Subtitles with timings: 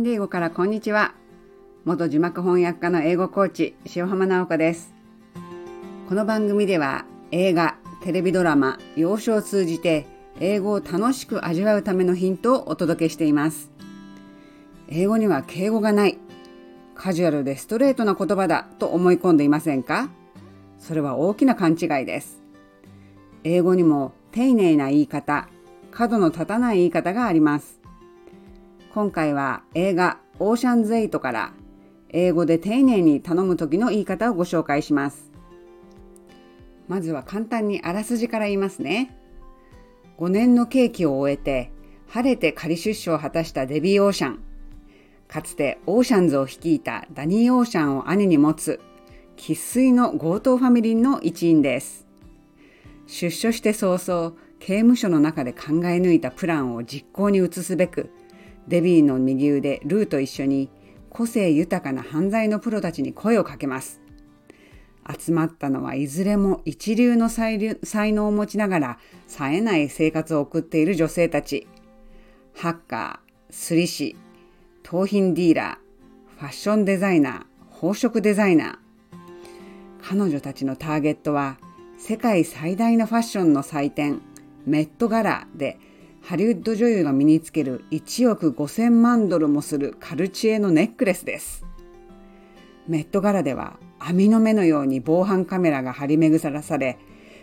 [0.00, 1.12] ンディエゴからこんにちは
[1.84, 4.94] 元字幕翻訳家の英語コーチ塩浜直子です。
[6.08, 10.06] この番組では映画テレビドラマ洋書を通じて
[10.40, 13.70] 英語を楽しく味わうためのヒントをお届けしています。
[14.88, 16.16] 英語には敬語がない
[16.94, 20.08] カジュアルでストレートな言葉だと思い込んでいませんか
[20.78, 22.40] それは大きな勘違いです。
[23.44, 25.50] 英語にも丁寧な言い方
[25.90, 27.79] 角の立たない言い方があります。
[28.92, 31.52] 今回は映画オーシャンズ8から
[32.08, 35.30] 英語で丁寧に頼む時の言い方をご紹介します。
[36.88, 39.16] まずは簡単にあらすじから言いますね。
[40.18, 41.70] 5年の刑期を終えて
[42.08, 44.40] 晴れて仮出所を果たしたデビー・オーシャン。
[45.28, 48.80] かつてオーシャンズを率いたダニー・オーシャンを兄に持つ
[49.36, 52.08] 生粋の強盗ファミリーの一員です。
[53.06, 58.10] 出所して早々、刑務所の中で考え抜いたプランを実行に移すべく、
[58.68, 60.70] デビーの右腕ルーと一緒に
[61.08, 64.00] 個性豊かな犯罪のプロたちに声をかけます。
[65.18, 71.66] 集まったのはいずれも一流の才能を持ちながら冴えない生活を送っている女性たち。
[72.54, 74.16] ハッカー、スリ師、
[74.82, 78.76] 盗品ディーラー、ファッションデザイナー、宝飾デザイナー。
[80.02, 81.58] 彼女たちのターゲットは
[81.98, 84.22] 世界最大のファッションの祭典
[84.66, 85.78] メットガラで
[86.22, 91.64] ハリウッド女優が身につける1億5000万ドルもするカルチエのネックレスです。
[92.86, 96.98] メット柄では網の目のように防犯カメラが張り巡らされ、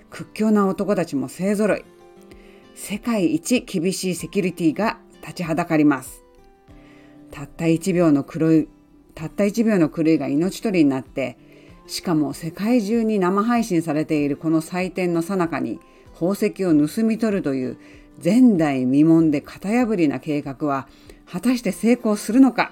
[0.09, 1.85] 屈強な男たちも勢ぞろい。
[2.75, 6.23] 世界一厳しいセキュリティが立ちはだかります。
[7.31, 8.69] たった1秒の黒い、
[9.15, 11.37] たった1秒の狂いが命取りになって、
[11.87, 15.79] しかも世界中に生配信されているこの祭典の最中に
[16.13, 17.77] 宝石を盗み取るという
[18.23, 20.87] 前代未聞で型破りな計画は
[21.31, 22.71] 果たして成功するのか？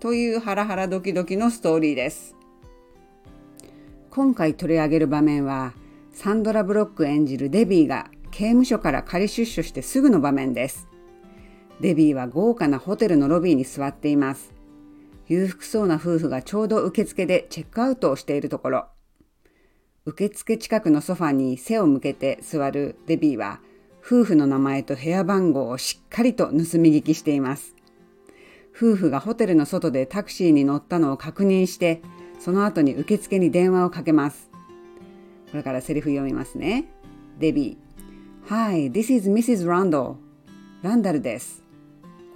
[0.00, 2.34] というハラハラドキドキのストーリーです。
[4.10, 5.74] 今回取り上げる場面は
[6.12, 10.88] サンドラ・ブロック演じるデビーが刑務所から仮出所してすぐの場面です。
[11.80, 14.52] デビーは豪華なホテルのロビーに座っています。
[15.28, 18.86] 裕福そうな夫婦がちょうど受付でチェックアウトをしているところ、
[20.04, 23.60] 受付近くのソファに背を向けて座るデビーは
[24.06, 27.74] 夫婦の名前と部屋番号をしっかりと盗み聞きしています。
[28.76, 32.02] 夫婦がホテルの外でタクシーに乗ったのを確認して、
[32.38, 34.50] その後に受付に電話をかけます。
[35.50, 36.84] これからセリフ読みますね。
[37.38, 38.48] デビー。
[38.50, 39.66] Hi, this is Mrs.
[39.66, 40.16] Randall.
[40.82, 41.64] ランダルです。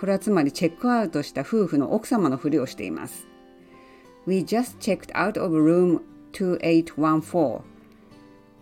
[0.01, 3.27] これはつまりチェックアウトした夫婦の奥様のふりをしています。
[4.27, 6.01] We just checked out of room
[6.33, 7.61] 2814.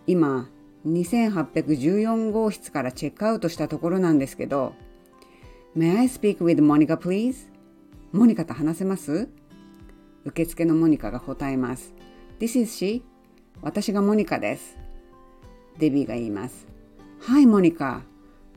[0.07, 0.49] 今、
[0.93, 4.73] 2814号室からチェックアウトしたところなんですけど、
[5.75, 7.47] May I speak with Monica please?
[8.11, 9.27] モニカと話せます
[10.25, 11.93] 受付のモニカが答えます。
[12.39, 13.01] This is she?
[13.61, 14.77] 私がモニカです。
[15.77, 16.67] デビーが言います。
[17.21, 18.01] Hi, Monica.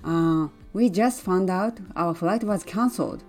[0.02, 3.20] Uh, we just found out our flight was cancelled.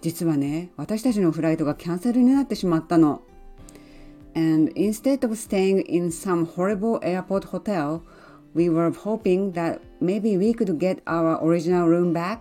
[0.00, 3.22] 実はね、私たちのフライトがキャンセルになってしまったの。
[4.34, 8.00] And instead of staying in some horrible airport hotel,
[8.54, 12.38] We were hoping that maybe we could get our original room back.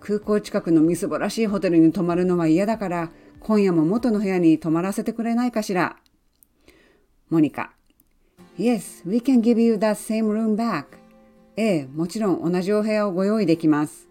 [0.00, 5.96] 空港近くのみすぼらしいホテルに泊まるのは嫌だから、今夜も元の部屋に泊まらせてくれないかしら。
[7.30, 7.72] モニカ。
[8.58, 10.84] Yes, we can give you that same room back.
[11.56, 14.08] ええ、もちろん同じお部屋をご用意できます。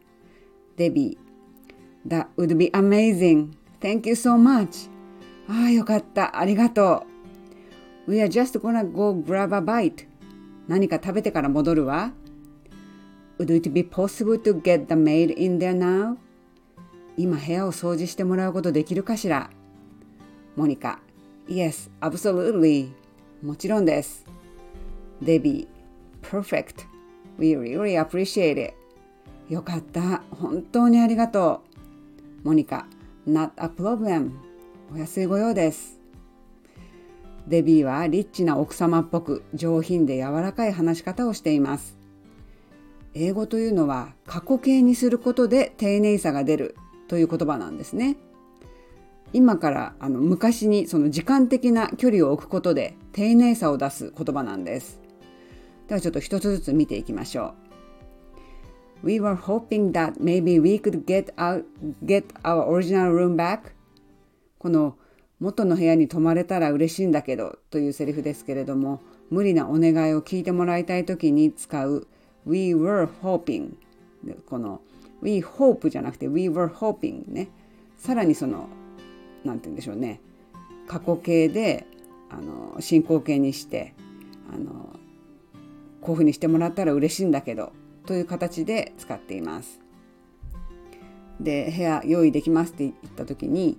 [0.77, 2.09] デビー。
[2.09, 3.51] That would be amazing.
[3.79, 4.89] Thank you so much.
[5.47, 6.39] ああ、よかった。
[6.39, 7.05] ありがと
[8.07, 8.11] う。
[8.11, 10.10] We are just gonna go grab a bite.
[10.67, 12.13] 何か食べてから戻るわ。
[13.39, 16.17] Would it be possible to get the maid in there now?
[17.17, 19.49] 今部屋を掃除してもらうことできるかしら
[20.55, 20.99] モニカ
[21.47, 22.91] Yes, absolutely.
[23.41, 24.25] もちろんです。
[25.21, 26.85] デビー Perfect.
[27.37, 28.73] We really appreciate it.
[29.49, 30.21] よかった。
[30.31, 31.63] 本当にありがと
[32.43, 32.47] う。
[32.47, 32.85] モニカ
[33.27, 34.31] Not a problem.
[34.93, 36.00] お安いご用です。
[37.47, 41.97] デビーはリッチな奥様っぽく上品で柔らかい話し方をしています。
[43.13, 46.75] 英語というのは過去形にすることで丁寧さが出る
[47.07, 48.17] という言葉なんですね。
[49.33, 55.01] 今からあの昔にその時間的な距離を置くことで丁寧さを出す言葉なんです。
[55.87, 57.53] ではちょっと一つずつ見ていきましょ
[59.03, 59.07] う。
[59.07, 61.65] We were hoping that maybe we could get, out,
[62.05, 63.71] get our original room back.
[64.59, 64.95] この
[65.41, 72.07] 元の部屋に泊まれたら嬉しいんだけどというセリフですけれども無理なお願いを聞いてもらいたい時に使う
[72.45, 73.73] We were hoping
[74.45, 74.81] この
[75.21, 77.49] We hope じゃなくて We were hoping ね。
[77.97, 78.67] さらにその、
[79.45, 80.19] なんて言うんでしょうね。
[80.87, 81.85] 過去形で、
[82.29, 83.93] あの、進行形にして、
[84.51, 84.89] あの、
[86.01, 87.71] こういうふうにしてもらったら嬉しいんだけど、
[88.07, 89.79] という形で使っています。
[91.39, 93.77] で、部屋用意できますって言った時に、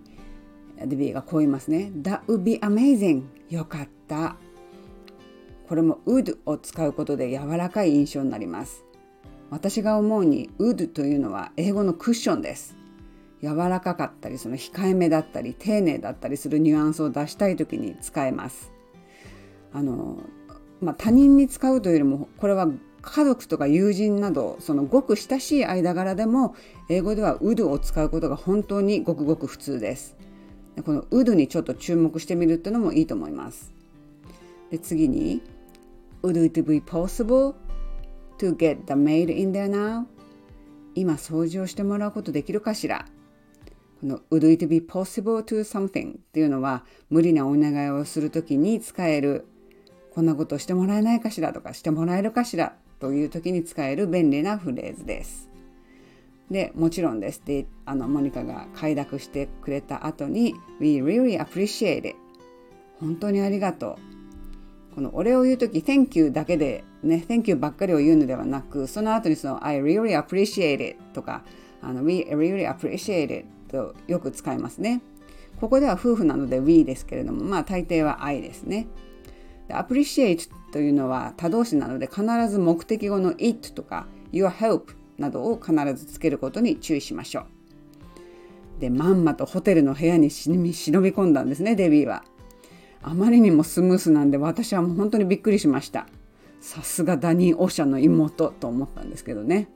[0.87, 1.93] デビーがこう言いますね。
[2.03, 3.25] That would be amazing.
[3.51, 4.37] よかった。
[5.69, 8.85] これも would を使うことで柔らかい印象になります。
[9.51, 12.77] 私が思うに would というのは英語のクッションです。
[13.43, 18.73] 柔らかかったりその控えめだったり丁寧だったりするニュアンスを出したい時に使えます。
[19.73, 20.23] あの
[20.81, 22.69] まあ、他人に使うというよりもこれは
[23.03, 26.55] 家族とか友人などそのごく親しい間柄でも
[26.89, 30.17] 英語では would を使うことが本当にごくごく普通です。
[30.85, 33.73] この would にちょっと注目してみるっていうのもいいと思います。
[34.71, 35.43] で次に
[36.23, 37.55] Would it be possible
[38.39, 40.07] to get the maid in there now?
[40.95, 43.07] 今掃除をしてもらうことできるかしら？
[44.01, 49.47] この Would it be possible to something っていうのは無理なお願いをするときに使える
[50.15, 55.49] こんなことしてもらえないかしらとかしてもらえるかしらという時に使える便利なフレーズです。
[56.53, 62.17] でもちろんですであのモニカが快諾してくれた後に We really appreciate it
[63.01, 64.13] 本当にありがとう。
[64.95, 71.43] このお礼を言う時 Thank you だけでね Thank you ばっかりを言うのではなくその後にその I really appreciate it とか
[71.81, 75.01] あの We really appreciate it とよく使いますね。
[75.59, 78.87] ここでは夫婦なので We ですけれどもまあ大抵は I ですね。
[79.69, 87.47] appreciate というのは他動詞なので必ず目的語の it とか your help などを必ずつけることに注意しましょ
[88.79, 88.81] う。
[88.81, 90.73] でまんまとホテルの部屋に忍び
[91.13, 92.25] 込んだんですねデビーは。
[93.01, 96.07] あまりにもスムースなんで私はもう本当にびっくりしました。
[96.61, 99.69] さすがダニー・オシャの妹と思ったんですけどね。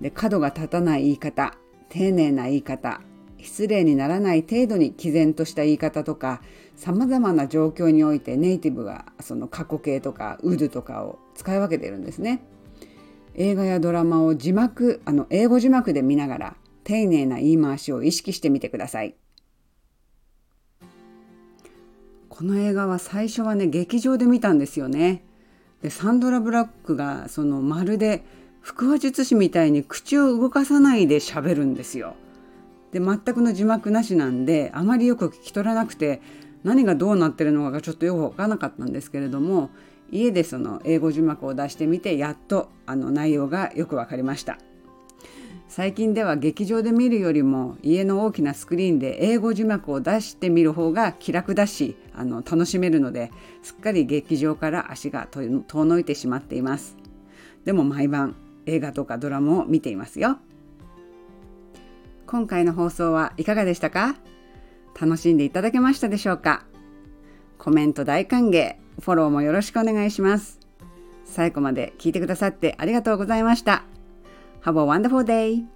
[0.00, 1.54] で角が立たない言い方
[1.88, 3.00] 丁寧な言い方
[3.38, 6.40] 失礼にならない程度に毅然とした言い方とか
[6.76, 12.42] さまざまな状況においてネイティブがその過去形とかウドとかを使い分けているんですね。
[13.36, 19.16] 映画やドラマを字幕あの英語字幕で見ながら丁寧な言い回しを意識してみてください。
[22.28, 25.24] この映画は最初はね劇場で見たんですよね。
[25.82, 28.24] でサンドラ・ブラックがそのまるで
[28.60, 32.16] 腹話術師みたいに口を動かさないで喋るんですよ。
[32.92, 36.22] で全くの字幕なしなんであまりよく聞き取らなくて
[36.62, 39.70] 何がどうなってるのかがちょっとよく分からなかったんですけれども
[40.10, 44.58] 家でその英語字幕を出してみてやっとあの内容がよく分かりました。
[45.66, 56.96] 最近では劇場で見るよりも家の大きなスクリーンで英語字幕を出してみる方が気楽だしあの楽しめるのですっかり劇場から足が遠のいてしまっています。
[57.64, 58.36] でも毎晩
[58.66, 60.38] 映画とかドラマを見ていますよ。
[62.26, 64.16] 今回の放送はいかがでしたか？
[65.00, 66.64] 楽しんでいただけましたでしょうか？
[67.58, 68.83] コメント大歓迎。
[69.00, 70.60] フォローもよろしくお願いします。
[71.24, 73.84] 最後まで聞いてくださってありがとうございました。
[74.62, 75.73] Have a wonderful day!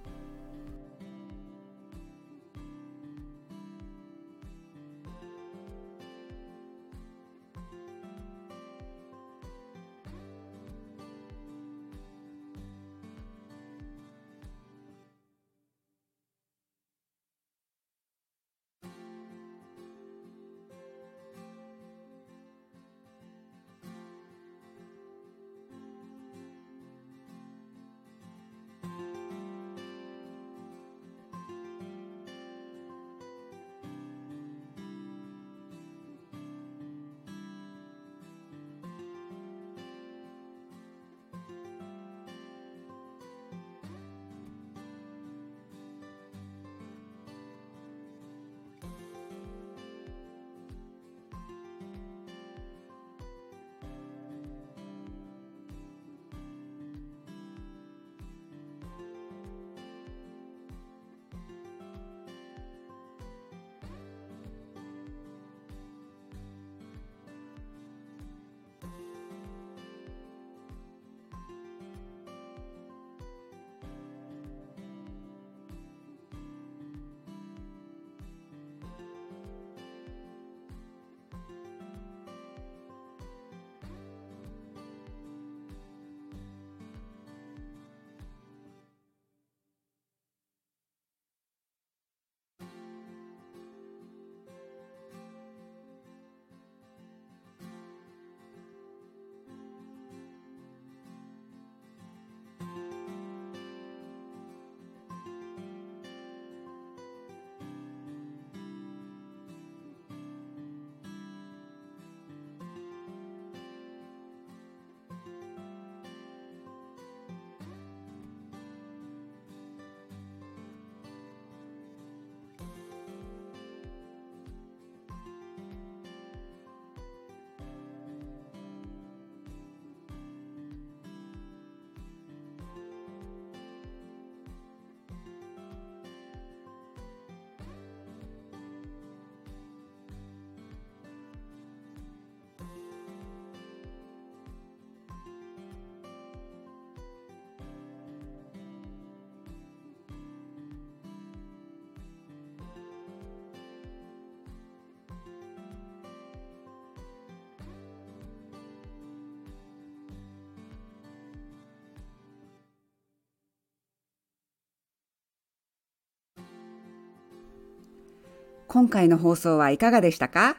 [168.71, 170.57] 今回の放送はいかがでしたか？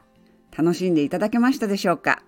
[0.51, 2.25] 楽しんでいただけましたでしょうか？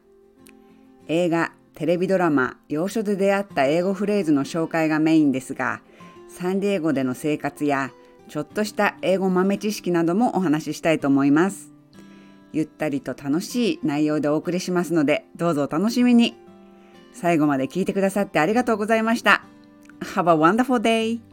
[1.09, 5.81] 映画、テレビドラマ、洋書で出会った英語フレーズの紹介がメインですが、
[6.29, 7.91] サンディエゴでの生活や
[8.29, 11.73] ちょっとした英語豆知識などもお話ししたいと思います。
[12.53, 16.37] ゆったりと楽しい内容でお送りしますので、どうぞお楽しみに。
[17.13, 19.43] 最後まで聞いてくださってありがとうございました。
[20.15, 21.32] Have a wonderful day!